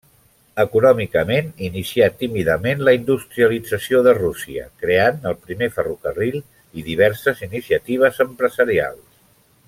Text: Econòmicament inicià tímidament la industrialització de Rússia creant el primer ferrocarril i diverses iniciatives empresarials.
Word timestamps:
Econòmicament 0.61 1.49
inicià 1.67 2.07
tímidament 2.21 2.79
la 2.87 2.93
industrialització 2.99 3.99
de 4.09 4.15
Rússia 4.21 4.63
creant 4.85 5.27
el 5.33 5.37
primer 5.47 5.69
ferrocarril 5.79 6.39
i 6.41 6.85
diverses 6.93 7.45
iniciatives 7.49 8.23
empresarials. 8.31 9.11